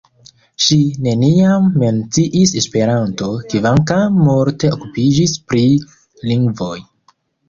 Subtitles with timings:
[0.67, 0.75] Ŝi
[1.07, 5.63] neniam menciis Esperanton, kvankam multe okupiĝis pri
[6.31, 6.73] lingvoj.